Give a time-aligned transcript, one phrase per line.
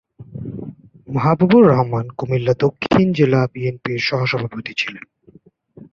[1.07, 5.05] মাহবুবুর রহমান কুমিল্লা দক্ষিণ জেলা বিএনপির সহসভাপতি ছিলেন।